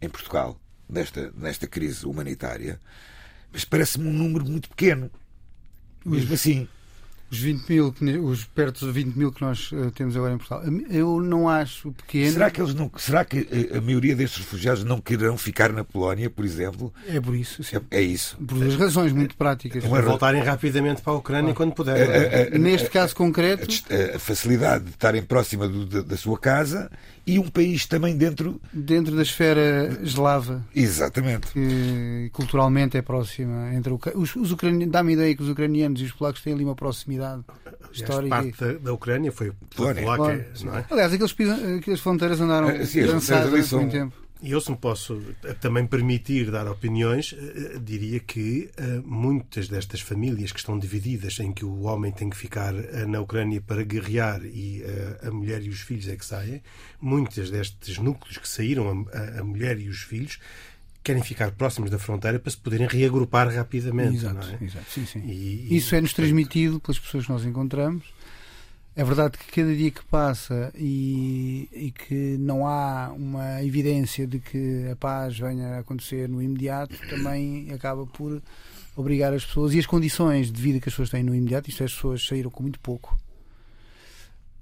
[0.00, 2.80] em Portugal nesta, nesta crise humanitária,
[3.52, 5.08] mas parece-me um número muito pequeno.
[6.04, 6.68] Mesmo assim
[7.30, 10.62] os 20 mil, os perto de 20 mil que nós uh, temos agora em Portugal.
[10.88, 12.32] Eu não acho pequeno.
[12.32, 15.82] Será que, eles não, será que eh, a maioria destes refugiados não quererão ficar na
[15.82, 16.92] Polónia, por exemplo?
[17.08, 17.76] É por isso, sim.
[17.90, 18.36] É, é isso.
[18.36, 19.84] Por duas razões muito práticas.
[19.84, 21.54] Voltarem rapidamente para a Ucrânia ah.
[21.54, 22.58] quando puderem.
[22.58, 23.66] Neste caso concreto.
[24.14, 26.90] A, facilidade de estarem próxima do, da, da sua casa
[27.26, 28.60] e um país também dentro.
[28.72, 30.64] Dentro da esfera eslava.
[30.74, 31.48] Exatamente.
[31.52, 33.74] Que culturalmente é próxima.
[33.74, 36.64] entre o, os, os ucranianos Dá-me ideia que os ucranianos e os polacos têm ali
[36.64, 37.42] uma proximidade
[37.92, 38.36] histórica.
[38.36, 40.84] parte da, da, Ucrânia foi polaca, é?
[40.90, 41.34] Aliás, aqueles,
[41.78, 44.23] aquelas fronteiras andaram é, sim, lançadas há muito tempo.
[44.44, 45.20] E eu, se me posso
[45.58, 48.70] também permitir dar opiniões, eh, diria que
[49.02, 52.74] muitas destas famílias que estão divididas, em que o homem tem que ficar
[53.08, 54.84] na Ucrânia para guerrear e
[55.26, 56.62] a mulher e os filhos é que saem,
[57.00, 60.38] muitos destes núcleos que saíram, a, a, mulher e os filhos,
[61.02, 64.16] querem ficar próximos da fronteira para se poderem reagrupar rapidamente.
[64.16, 64.64] Exato, é?
[64.64, 64.90] exato.
[64.90, 65.20] Sim, sim.
[65.20, 68.04] E, Isso é-nos transmitido pelas pessoas que nós encontramos
[68.96, 74.38] é verdade que cada dia que passa e, e, que não há uma evidência de
[74.38, 78.40] que a paz venha a acontecer no imediato, também acaba por
[78.96, 81.82] obrigar as pessoas e as condições de vida que as pessoas têm no imediato, isto
[81.82, 83.18] é, as pessoas saíram com muito pouco.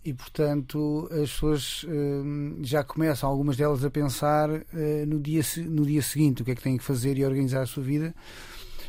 [0.02, 4.62] E portanto as pessoas hum, já começam, algumas delas, a pensar uh,
[5.06, 7.66] no, dia, no dia seguinte o que é que têm que fazer e organizar a
[7.66, 8.14] sua vida.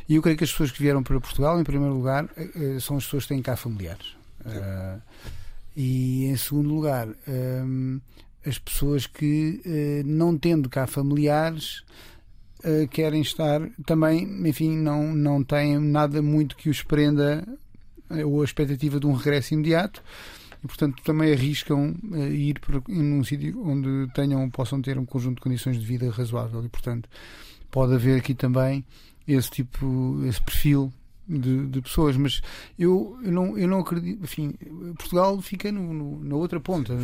[0.08, 2.96] E eu creio que as pessoas que vieram para Portugal, em primeiro lugar, uh, são
[2.96, 4.23] as pessoas que têm cá familiares.
[4.44, 5.00] Uh,
[5.76, 8.00] e em segundo lugar, um,
[8.46, 11.82] as pessoas que uh, não tendo cá familiares
[12.60, 17.46] uh, querem estar também, enfim, não, não têm nada muito que os prenda
[18.24, 20.02] ou a expectativa de um regresso imediato
[20.62, 21.94] e portanto também arriscam
[22.30, 26.64] ir para, num sítio onde tenham possam ter um conjunto de condições de vida razoável.
[26.64, 27.08] E portanto
[27.70, 28.84] pode haver aqui também
[29.26, 30.92] esse tipo esse perfil
[31.28, 32.42] de, de, pessoas, mas
[32.78, 34.22] eu, eu, não, eu não acredito.
[34.22, 34.54] Enfim,
[34.98, 36.94] Portugal fica no, no, na outra ponta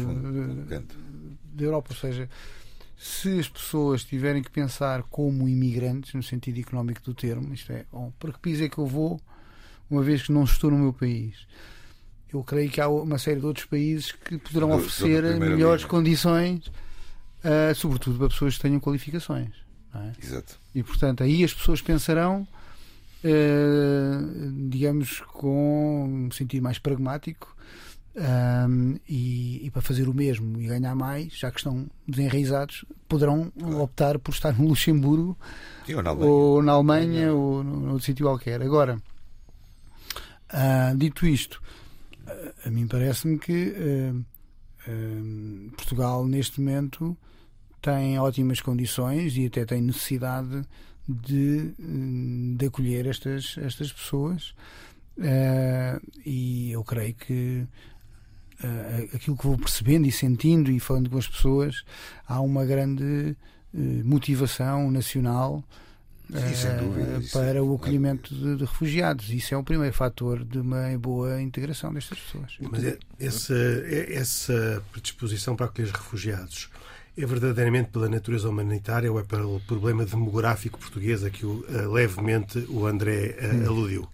[1.53, 2.29] da Europa, ou seja,
[2.99, 7.87] se as pessoas tiverem que pensar como imigrantes, no sentido económico do termo, isto é,
[7.91, 9.19] bom, para que país é que eu vou,
[9.89, 11.47] uma vez que não estou no meu país?
[12.33, 15.91] Eu creio que há uma série de outros países que poderão oferecer melhores linha.
[15.91, 19.51] condições, uh, sobretudo para pessoas que tenham qualificações.
[19.95, 20.13] É?
[20.23, 20.61] Exato.
[20.75, 22.47] E portanto, aí as pessoas pensarão
[24.71, 27.57] digamos, com um sentido mais pragmático.
[28.17, 32.85] Um, ehm, e, e, para fazer o mesmo e ganhar mais, já que estão desenraizados,
[33.09, 33.83] poderão claro.
[33.83, 35.39] optar por estar no Luxemburgo
[35.95, 38.61] ou na Alemanha, ou, na Alemanha, ou no sítio qualquer.
[38.63, 39.01] Agora,
[40.53, 41.63] uh, dito isto,
[42.27, 44.25] uh, a mim parece-me que uh,
[45.77, 47.17] Portugal, neste momento,
[47.81, 50.63] tem ótimas condições e até tem necessidade
[51.13, 51.73] de,
[52.57, 54.55] de acolher estas, estas pessoas.
[55.19, 57.67] Uh, e eu creio que
[58.65, 61.85] uh, aquilo que vou percebendo e sentindo e falando com as pessoas,
[62.27, 63.37] há uma grande
[63.75, 65.63] uh, motivação nacional
[66.31, 69.31] Sim, para o acolhimento de, de, refugiados.
[69.31, 72.57] Isso é o primeiro fator de uma boa integração destas pessoas.
[72.61, 76.71] Mas é, essa, é, essa predisposição para acolher refugiados
[77.23, 81.93] é verdadeiramente pela natureza humanitária ou é pelo problema demográfico português a que o, uh,
[81.93, 84.09] levemente o André uh, aludiu?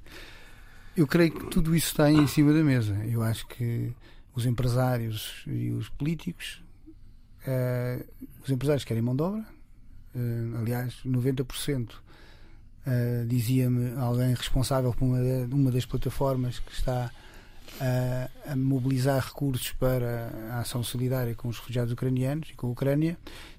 [0.97, 2.95] Eu creio que tudo isso está em cima da mesa.
[3.05, 3.93] Eu acho que
[4.35, 6.63] os empresários e os políticos,
[7.47, 8.05] uh,
[8.43, 9.45] os empresários querem mão de obra,
[10.59, 11.91] aliás, 90%.
[12.87, 15.19] Uh, dizia-me alguém responsável por uma,
[15.53, 17.11] uma das plataformas que está
[17.81, 22.71] a, a, mobilizar recursos para a ação solidária com os refugiados ucranianos e com a
[22.71, 23.19] Ucrânia,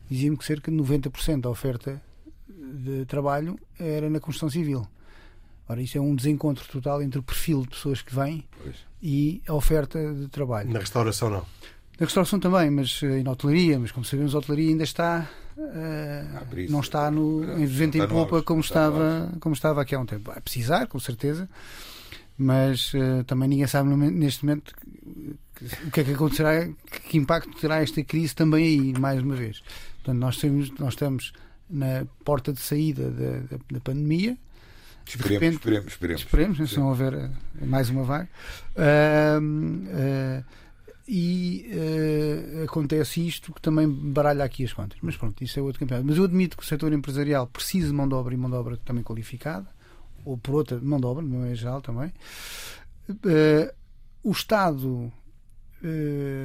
[0.09, 2.01] dizia-me que cerca de 90% da oferta
[2.47, 4.87] de trabalho era na construção civil.
[5.69, 8.75] Ora, isso é um desencontro total entre o perfil de pessoas que vêm pois.
[9.01, 10.71] e a oferta de trabalho.
[10.71, 11.45] Na restauração, não?
[11.99, 15.27] Na restauração também, mas eh, na hotelaria, mas como sabemos, a hotelaria ainda está.
[15.57, 20.05] Uh, não está no, em vento em popa como estava, como estava aqui há um
[20.05, 20.31] tempo.
[20.31, 21.49] Vai precisar, com certeza,
[22.37, 24.73] mas uh, também ninguém sabe neste momento
[25.85, 26.67] o que é que acontecerá,
[27.09, 29.63] que impacto terá esta crise também aí, mais uma vez.
[29.95, 31.33] Portanto, nós, temos, nós estamos
[31.69, 34.37] na porta de saída da, da, da pandemia.
[35.05, 37.29] Esperemos, repente, esperemos, esperemos, esperemos, se não houver eh,
[37.65, 38.29] mais uma vaga.
[38.75, 40.43] Uh, uh,
[41.07, 44.97] e uh, acontece isto que também baralha aqui as contas.
[45.01, 46.05] Mas pronto, isso é outro campeonato.
[46.05, 48.57] Mas eu admito que o setor empresarial precisa de mão de obra e mão de
[48.57, 49.67] obra também qualificada,
[50.27, 52.11] ou por outra, mão de obra, não é geral também.
[53.09, 53.73] Uh,
[54.21, 55.13] o Estado uh,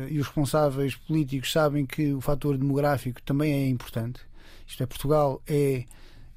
[0.09, 4.21] e os responsáveis políticos sabem que o fator demográfico também é importante.
[4.67, 5.85] Isto é, Portugal é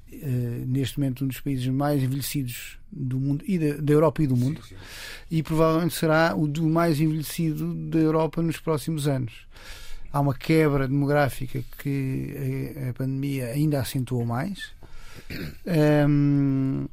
[0.08, 4.28] Uh, neste momento um dos países mais envelhecidos do mundo e da, da Europa e
[4.28, 4.80] do mundo sim, sim.
[5.28, 9.48] e provavelmente será o do mais envelhecido da Europa nos próximos anos.
[10.12, 14.70] Há uma quebra demográfica que a, a pandemia ainda acentuou mais
[16.08, 16.86] um,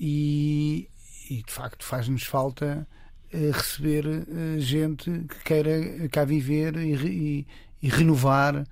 [0.00, 0.88] e,
[1.28, 2.88] e, de facto faz-nos falta
[3.34, 7.46] uh, receber uh, gente que queira cá viver e, e,
[7.82, 8.66] e renovar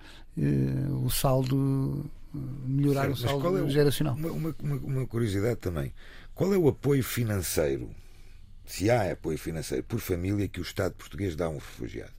[1.05, 4.14] o saldo melhorar certo, o saldo é geracional.
[4.14, 5.93] Uma, uma, uma, curiosidade também.
[6.35, 7.91] Qual é o apoio financeiro,
[8.64, 12.12] se há apoio financeiro por família que o Estado português dá a um refugiado?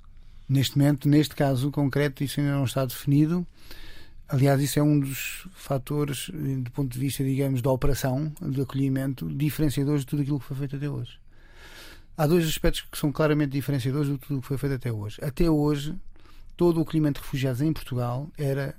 [0.47, 3.45] Neste momento, neste caso concreto, isso ainda não está definido.
[4.31, 9.27] Aliás, isso é um dos fatores, do ponto de vista, digamos, da operação de acolhimento,
[9.27, 11.19] diferenciadores de tudo aquilo que foi feito até hoje.
[12.15, 15.17] Há dois aspectos que são claramente diferenciadores de tudo o que foi feito até hoje.
[15.23, 15.95] Até hoje,
[16.55, 18.75] todo o acolhimento de refugiados em Portugal era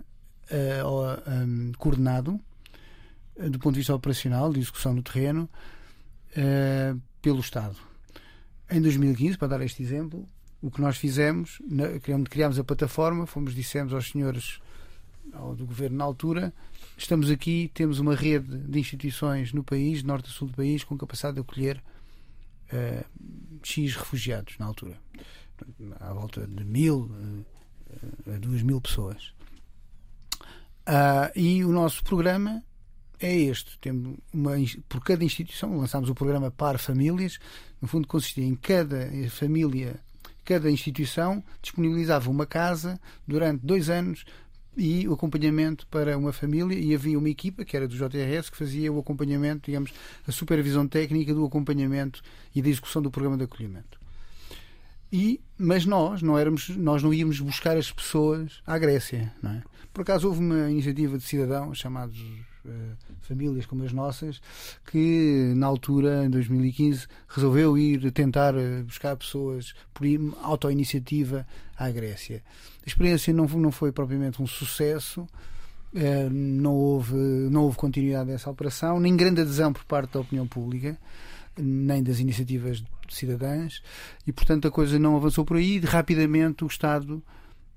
[0.53, 2.39] uh, um, coordenado
[3.35, 5.51] uh, do ponto de vista operacional, de execução no terreno,
[6.37, 7.75] uh, pelo Estado.
[8.71, 10.29] Em 2015, para dar este exemplo,
[10.63, 11.89] o que nós fizemos, na,
[12.29, 14.61] criámos a plataforma, fomos, dissemos aos senhores
[15.33, 16.53] ao, do governo na altura,
[16.97, 20.97] estamos aqui, temos uma rede de instituições no país, norte a sul do país, com
[20.97, 21.83] capacidade de acolher
[23.62, 24.97] X refugiados na altura.
[25.99, 27.11] À volta de mil
[28.27, 29.33] a duas mil pessoas.
[30.88, 32.62] Uh, e o nosso programa
[33.19, 33.79] é este.
[33.79, 34.53] Temos uma,
[34.88, 37.38] por cada instituição, lançámos o programa Par Famílias.
[37.81, 40.01] No fundo, consistia em cada família,
[40.45, 44.25] cada instituição disponibilizava uma casa durante dois anos
[44.77, 48.57] e o acompanhamento para uma família e havia uma equipa que era do JRS que
[48.57, 49.93] fazia o acompanhamento, digamos,
[50.27, 52.23] a supervisão técnica do acompanhamento
[52.55, 54.01] e da execução do programa de acolhimento.
[55.13, 59.63] E, mas nós não éramos, nós não íamos buscar as pessoas à Grécia, não é?
[59.93, 62.17] Por acaso houve uma iniciativa de cidadãos chamados
[63.23, 64.40] famílias como as nossas
[64.90, 70.07] que na altura em 2015 resolveu ir tentar eh, buscar pessoas por
[70.42, 71.46] auto-iniciativa
[71.77, 72.42] à Grécia.
[72.85, 75.27] A experiência não, não foi propriamente um sucesso.
[75.92, 80.46] Uh, não houve não houve continuidade dessa operação nem grande adesão por parte da opinião
[80.46, 80.96] pública
[81.59, 83.83] nem das iniciativas cidadãs
[84.27, 85.79] e, portanto, a coisa não avançou por aí.
[85.79, 87.23] Rapidamente o Estado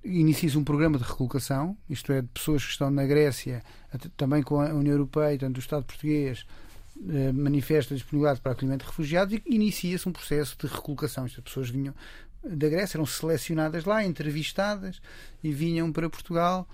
[0.04, 3.63] inicia um programa de recolocação, isto é, de pessoas que estão na Grécia,
[4.18, 6.46] também com a União Europeia, tanto o Estado português
[7.10, 11.26] eh, manifesta disponibilidade para acolhimento de refugiados e inicia-se um processo de recolocação.
[11.26, 11.94] Estas pessoas vinham
[12.44, 15.02] da Grécia, eram selecionadas lá, entrevistadas
[15.44, 16.68] e vinham para Portugal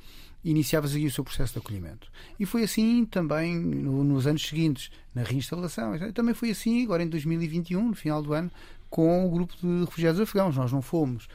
[0.44, 2.10] iniciava-se aqui o seu processo de acolhimento.
[2.40, 5.94] E foi assim também no, nos anos seguintes, na reinstalação.
[6.14, 8.52] Também foi assim agora em 2021, no final do ano,
[8.90, 10.56] com o grupo de refugiados afegãos.
[10.56, 11.28] Nós não fomos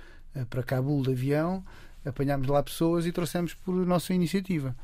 [0.48, 1.64] para Cabul de avião,
[2.04, 4.76] apanhámos lá pessoas e trouxemos por nossa iniciativa.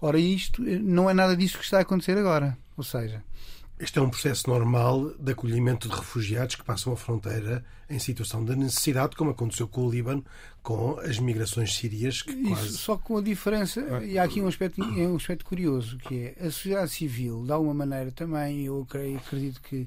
[0.00, 2.56] Ora, isto eh, não é nada disso que está a acontecer agora.
[2.76, 3.22] Ou seja,
[3.78, 8.42] este é um processo normal de acolhimento de refugiados que passam a fronteira em situação
[8.42, 10.24] de necessidade, como aconteceu com o Líbano,
[10.62, 12.22] com as migrações sírias.
[12.22, 12.78] Que Isso, quase...
[12.78, 16.46] Só com a diferença, e há aqui um aspecto, é um aspecto curioso, que é
[16.46, 19.86] a sociedade civil, de alguma maneira também, eu creio, acredito que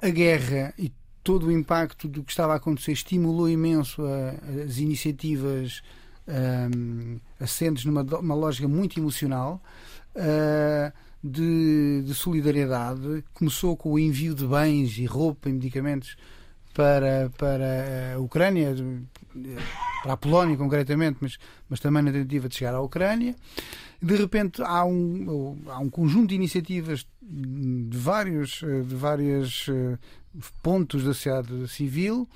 [0.00, 0.90] a guerra e
[1.26, 5.82] todo o impacto do que estava a acontecer estimulou imenso a, as iniciativas
[6.28, 9.60] um, assentes numa, numa lógica muito emocional.
[10.14, 10.92] Uh,
[11.24, 13.24] de, de, solidariedade.
[13.34, 16.16] Começou com o envio de bens e roupa e medicamentos
[16.76, 18.74] para, para a Ucrânia,
[20.02, 21.38] para a Polónia concretamente, mas,
[21.70, 23.34] mas também na tentativa de chegar à Ucrânia.
[24.00, 29.98] De repente há um, há um conjunto de iniciativas de vários, de vários eh,
[30.62, 32.28] pontos da sociedade civil.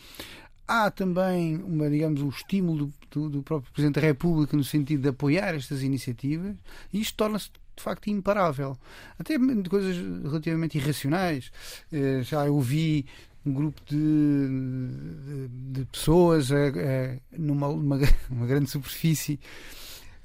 [0.67, 5.09] Há também uma, digamos, um estímulo do, do, próprio Presidente da República no sentido de
[5.11, 6.57] apoiar estas iniciativas
[6.93, 8.77] e isto torna-se de facto imparável.
[9.19, 11.51] Até de coisas relativamente irracionais.
[11.93, 13.07] Eh, já ouvi
[13.45, 15.49] um grupo de, de,
[15.81, 17.99] de pessoas a, a, numa uma,
[18.31, 19.41] uma, grande superfície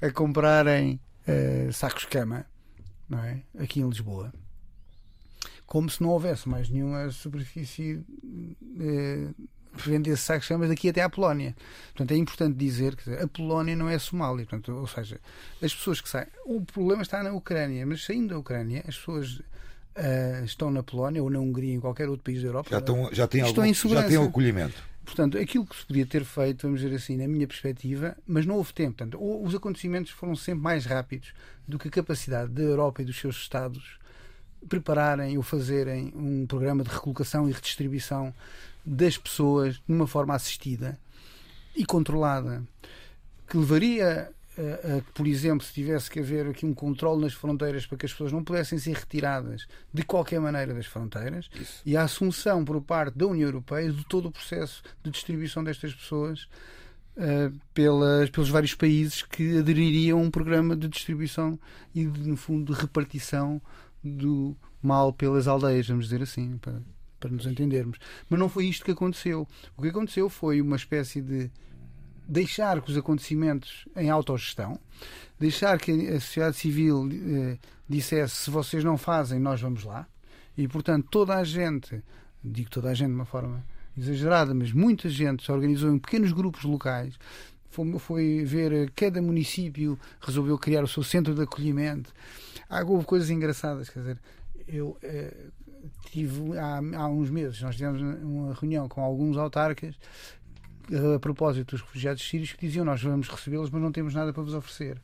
[0.00, 2.44] a comprarem uh, sacos de cama
[3.08, 3.42] não é?
[3.58, 4.32] aqui em Lisboa
[5.66, 9.34] como se não houvesse mais nenhuma superfície uh,
[9.76, 11.54] vender sacos chamas daqui até à Polónia.
[11.88, 14.46] Portanto, é importante dizer que a Polónia não é Somália.
[14.46, 15.20] Portanto, ou seja,
[15.62, 16.28] as pessoas que saem.
[16.44, 19.42] O problema está na Ucrânia, mas saindo da Ucrânia, as pessoas.
[19.96, 23.08] Uh, estão na Polónia ou na Hungria, em qualquer outro país da Europa, já, estão,
[23.12, 24.74] já, têm, algum, já têm acolhimento.
[25.06, 28.56] Portanto, aquilo que se podia ter feito, vamos dizer assim, na minha perspectiva, mas não
[28.56, 28.96] houve tempo.
[28.96, 31.32] Portanto, os acontecimentos foram sempre mais rápidos
[31.66, 33.98] do que a capacidade da Europa e dos seus Estados
[34.68, 38.34] prepararem ou fazerem um programa de recolocação e redistribuição
[38.84, 40.98] das pessoas de uma forma assistida
[41.74, 42.62] e controlada,
[43.48, 44.30] que levaria
[45.14, 48.32] por exemplo, se tivesse que haver aqui um controle nas fronteiras para que as pessoas
[48.32, 51.82] não pudessem ser retiradas de qualquer maneira das fronteiras Isso.
[51.84, 55.94] e a assunção por parte da União Europeia de todo o processo de distribuição destas
[55.94, 56.48] pessoas
[57.16, 61.58] uh, pelas, pelos vários países que adeririam a um programa de distribuição
[61.94, 63.60] e, de, no fundo, de repartição
[64.02, 66.80] do mal pelas aldeias, vamos dizer assim, para,
[67.18, 67.98] para nos entendermos.
[68.30, 69.46] Mas não foi isto que aconteceu.
[69.76, 71.50] O que aconteceu foi uma espécie de
[72.26, 74.78] deixar que os acontecimentos em autogestão,
[75.38, 77.58] deixar que a sociedade civil eh,
[77.88, 80.06] dissesse se vocês não fazem, nós vamos lá.
[80.56, 82.02] E, portanto, toda a gente,
[82.42, 83.64] digo toda a gente de uma forma
[83.96, 87.14] exagerada, mas muita gente se organizou em pequenos grupos locais,
[87.98, 92.10] foi, ver cada município resolveu criar o seu centro de acolhimento.
[92.70, 94.18] Há, houve coisas engraçadas, quer dizer,
[94.66, 95.34] eu eh,
[96.10, 99.94] tive há, há uns meses, nós tivemos uma reunião com alguns autarcas
[101.14, 104.42] a propósito dos refugiados sírios que diziam nós vamos recebê-los, mas não temos nada para
[104.42, 105.00] vos oferecer.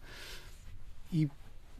[1.12, 1.28] E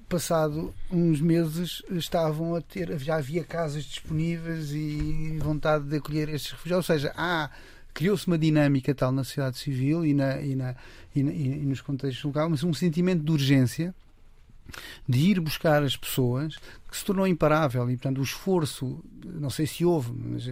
[0.09, 6.53] passado uns meses estavam a ter, já havia casas disponíveis e vontade de acolher estes
[6.53, 6.89] refugiados.
[6.89, 7.51] Ou seja, há,
[7.95, 10.75] criou-se uma dinâmica tal na sociedade civil e, na, e, na,
[11.15, 13.95] e, na, e nos contextos locais, mas um sentimento de urgência
[15.09, 16.57] de ir buscar as pessoas
[16.91, 20.51] que se tornou imparável e portanto o esforço não sei se houve mas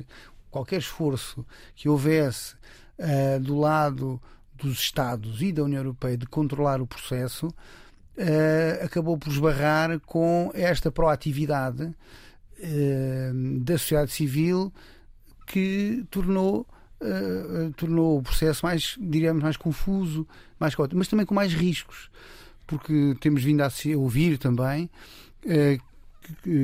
[0.50, 1.46] qualquer esforço
[1.76, 2.54] que houvesse
[3.00, 4.20] uh, do lado
[4.54, 10.50] dos Estados e da União Europeia de controlar o processo, uh, acabou por esbarrar com
[10.54, 14.72] esta proatividade uh, da sociedade civil
[15.46, 16.64] que tornou,
[17.76, 20.24] tornou o processo mais, diríamos, mais confuso,
[20.60, 22.08] mais caótico, mas também com mais riscos,
[22.68, 24.88] porque temos vindo a ouvir também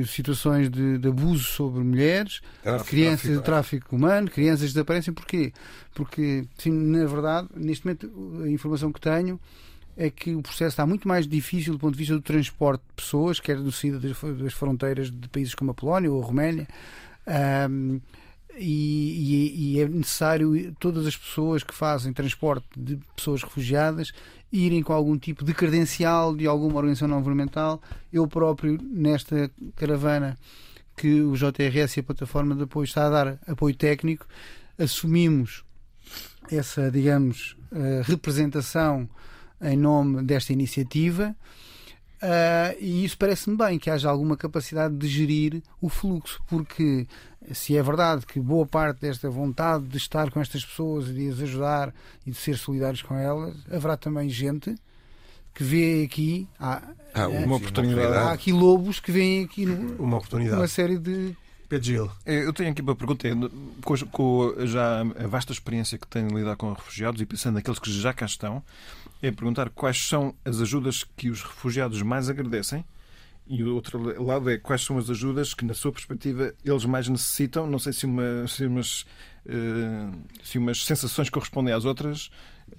[0.05, 5.13] situações de, de, abuso sobre mulheres, tráfico, crianças tráfico, de tráfico humano, crianças desaparecem.
[5.13, 5.53] Porquê?
[5.93, 8.11] Porque, sim, na verdade, neste momento,
[8.43, 9.39] a informação que tenho
[9.97, 12.93] é que o processo está muito mais difícil do ponto de vista do transporte de
[12.95, 16.67] pessoas, quer do saída das fronteiras de países como a Polónia ou a Roménia.
[17.69, 17.99] Um,
[18.59, 24.11] e, e, e, é necessário todas as pessoas que fazem transporte de pessoas refugiadas
[24.51, 27.81] irem com algum tipo de credencial de alguma organização não governamental.
[28.11, 30.37] Eu próprio, nesta caravana
[30.95, 34.25] que o JRS e a plataforma de apoio está a dar apoio técnico,
[34.77, 35.63] assumimos
[36.49, 39.07] essa, digamos, eh, representação
[39.61, 41.35] em nome desta iniciativa.
[42.17, 47.05] Uh, e isso parece-me bem que haja alguma capacidade de gerir o fluxo, porque
[47.53, 51.29] se é verdade que boa parte desta vontade de estar com estas pessoas e de
[51.29, 51.93] as ajudar
[52.25, 54.75] e de ser solidários com elas, haverá também gente
[55.53, 56.81] que vê aqui há,
[57.13, 58.15] ah, uma é, oportunidade.
[58.15, 59.65] Há aqui lobos que veem aqui
[59.99, 60.59] uma oportunidade.
[60.59, 61.35] Uma série de
[61.69, 62.11] Pedro Gil.
[62.25, 63.27] É, eu tenho aqui uma pergunta.
[63.83, 67.79] Com, com já a vasta experiência que tenho de lidar com refugiados e pensando naqueles
[67.79, 68.63] que já cá estão,
[69.21, 72.85] é perguntar quais são as ajudas que os refugiados mais agradecem
[73.49, 77.07] e o outro lado é quais são as ajudas que, na sua perspectiva, eles mais
[77.07, 77.65] necessitam.
[77.65, 79.05] Não sei se, uma, se, umas,
[79.45, 80.13] uh,
[80.43, 82.29] se umas sensações correspondem às outras,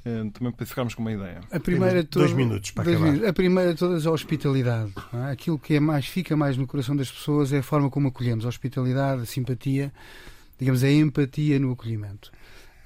[0.05, 1.41] uh, também para ficarmos com uma ideia.
[1.51, 3.07] A primeira dois minutos para acabar.
[3.07, 3.29] Minutos.
[3.29, 4.93] A primeira de todas é a hospitalidade.
[5.15, 5.31] É?
[5.33, 8.45] Aquilo que é mais, fica mais no coração das pessoas é a forma como acolhemos.
[8.45, 9.91] A hospitalidade, a simpatia,
[10.59, 12.31] digamos, a empatia no acolhimento.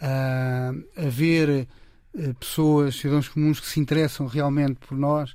[0.00, 1.66] Uh, haver
[2.38, 5.34] pessoas, cidadãos comuns que se interessam realmente por nós,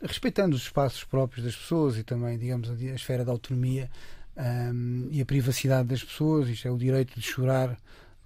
[0.00, 3.90] respeitando os espaços próprios das pessoas e também, digamos, a, esfera da autonomia
[4.36, 7.76] um, e a privacidade das pessoas, isto é o direito de chorar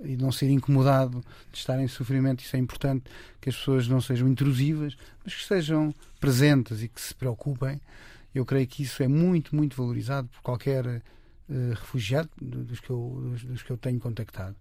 [0.01, 1.23] e de não ser incomodado,
[1.53, 3.05] de estar em sofrimento, isso é importante
[3.41, 7.81] que as pessoas não sejam intrusivas, mas que estejam presentes e que se preocupem.
[8.35, 13.21] Eu creio que isso é muito, muito valorizado por qualquer uh, refugiado dos que, eu,
[13.23, 14.57] dos, dos que eu tenho contactado.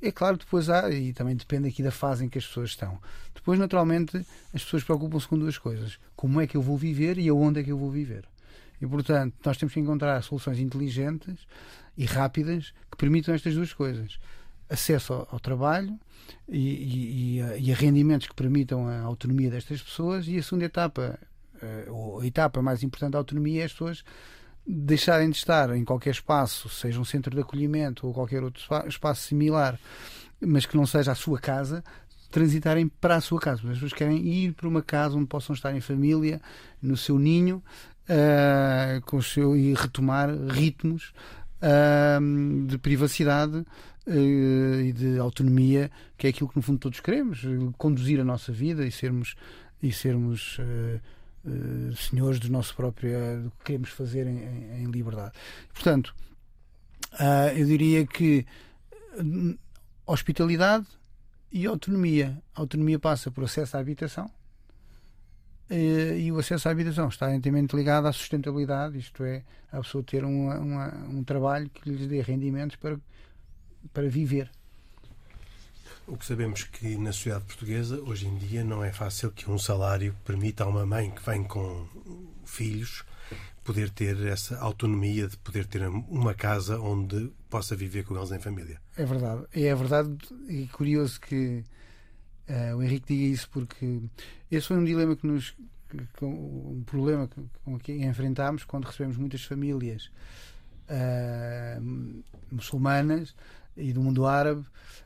[0.00, 2.98] É claro, depois há, e também depende aqui da fase em que as pessoas estão.
[3.34, 4.16] Depois, naturalmente,
[4.52, 7.62] as pessoas preocupam-se com duas coisas: como é que eu vou viver e aonde é
[7.62, 8.24] que eu vou viver.
[8.80, 11.46] E, portanto, nós temos que encontrar soluções inteligentes
[11.96, 14.18] e rápidas que permitam estas duas coisas:
[14.68, 15.98] acesso ao, ao trabalho
[16.48, 20.28] e, e, e, a, e, a, rendimentos que permitam a autonomia destas pessoas.
[20.28, 21.18] E a segunda etapa,
[21.62, 24.04] eh, ou a etapa mais importante da autonomia, é as pessoas
[24.66, 29.22] deixarem de estar em qualquer espaço, seja um centro de acolhimento ou qualquer outro espaço
[29.22, 29.78] similar,
[30.40, 31.84] mas que não seja a sua casa,
[32.30, 33.62] transitarem para a sua casa.
[33.62, 36.40] As pessoas querem ir para uma casa onde possam estar em família,
[36.82, 37.62] no seu ninho,
[38.08, 41.12] uh, com o seu, e retomar ritmos
[41.62, 47.42] uh, de privacidade uh, e de autonomia, que é aquilo que no fundo todos queremos,
[47.78, 49.36] conduzir a nossa vida e sermos
[49.82, 50.58] e sermos
[51.46, 55.32] uh, uh, senhores do nosso próprio do que queremos fazer em, em liberdade.
[55.72, 56.14] Portanto,
[57.54, 58.44] eu diria que
[60.06, 60.86] hospitalidade
[61.50, 62.40] e autonomia.
[62.54, 64.30] A autonomia passa por acesso à habitação
[65.68, 69.42] eh, e o acesso à habitação está intimamente ligado à sustentabilidade, isto é,
[69.72, 72.98] a pessoa ter uma, uma, um trabalho que lhes dê rendimentos para,
[73.92, 74.50] para viver.
[76.06, 79.58] O que sabemos que na sociedade portuguesa, hoje em dia, não é fácil que um
[79.58, 81.86] salário permita a uma mãe que vem com
[82.44, 83.04] filhos
[83.64, 88.38] poder ter essa autonomia de poder ter uma casa onde possa viver com eles em
[88.38, 88.80] família.
[88.96, 89.44] É verdade.
[89.52, 90.16] É verdade
[90.48, 91.64] e curioso que
[92.48, 94.00] uh, o Henrique diga isso porque
[94.48, 95.56] esse foi um dilema que nos
[96.22, 97.28] um problema
[97.64, 100.10] com que enfrentámos quando recebemos muitas famílias
[100.88, 103.34] uh, muçulmanas
[103.76, 104.64] e do mundo árabe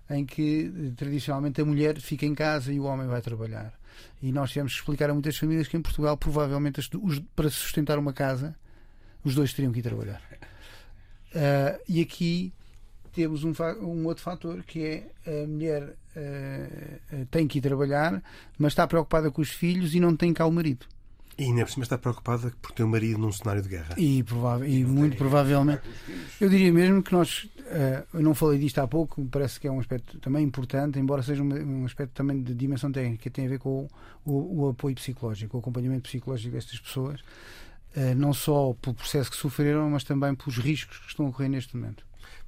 [0.09, 3.73] em que tradicionalmente a mulher fica em casa e o homem vai trabalhar.
[4.23, 6.81] E nós tivemos que explicar a muitas famílias que em Portugal, provavelmente,
[7.35, 8.57] para sustentar uma casa,
[9.25, 10.21] os dois teriam que ir trabalhar.
[11.35, 12.53] Uh, e aqui
[13.13, 13.53] temos um,
[13.83, 14.85] um, outro fator que
[15.27, 18.23] é a mulher uh, tem que ir trabalhar,
[18.59, 20.87] mas está preocupada com os filhos e não tem cá o marido.
[21.41, 23.95] E ainda por cima está preocupada por ter o marido num cenário de guerra.
[23.97, 24.23] E,
[24.67, 25.81] e, e muito provavelmente.
[26.39, 27.45] Eu diria mesmo que nós.
[27.61, 31.23] Uh, eu não falei disto há pouco, parece que é um aspecto também importante, embora
[31.23, 33.89] seja um, um aspecto também de dimensão técnica, que tem a ver com
[34.27, 39.31] o, o, o apoio psicológico, o acompanhamento psicológico destas pessoas, uh, não só pelo processo
[39.31, 42.05] que sofreram, mas também pelos riscos que estão a ocorrer neste momento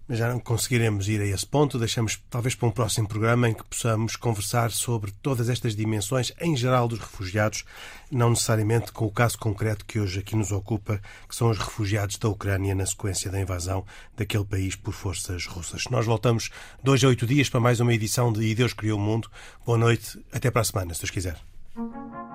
[0.08, 1.78] mas já não conseguiremos ir a esse ponto.
[1.78, 6.56] Deixamos talvez para um próximo programa em que possamos conversar sobre todas estas dimensões em
[6.56, 7.64] geral dos refugiados,
[8.10, 12.16] não necessariamente com o caso concreto que hoje aqui nos ocupa, que são os refugiados
[12.18, 13.84] da Ucrânia na sequência da invasão
[14.16, 15.84] daquele país por forças russas.
[15.90, 16.50] Nós voltamos
[16.82, 19.30] dois a oito dias para mais uma edição de E Deus Criou o Mundo.
[19.64, 22.31] Boa noite, até para a semana, se Deus quiser.